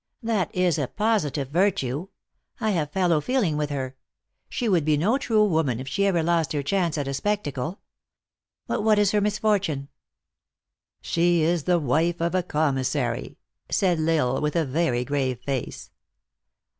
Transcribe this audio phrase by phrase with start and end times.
[0.23, 2.07] "That is a positive virtue.
[2.59, 3.95] I have fellow feeling with her.
[4.49, 7.81] She would be no true woman if she ever lost her chance at a spectacle.
[8.65, 9.89] But what is her mis fortune
[11.01, 13.37] ?""She is the wife of a commissary,"
[13.69, 15.91] said L Isle with a very grave face.